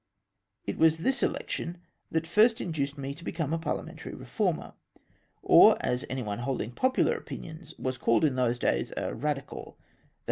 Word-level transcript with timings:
It 0.65 0.79
was 0.79 0.97
this 0.97 1.21
election 1.21 1.77
that 2.09 2.25
first 2.25 2.59
induced 2.59 2.97
me 2.97 3.13
to 3.13 3.23
become 3.23 3.53
a 3.53 3.59
parhamentary 3.59 4.13
Eeformer, 4.15 4.73
or 5.43 5.77
as 5.79 6.05
any 6.09 6.23
one 6.23 6.39
holding 6.39 6.71
popular 6.71 7.17
opuiions 7.19 7.77
was 7.79 7.99
called 7.99 8.25
in 8.25 8.33
those 8.33 8.57
days, 8.57 8.89
a" 8.93 8.93
Eadical," 9.11 9.73
i 9.73 9.73
e. 9.73 9.81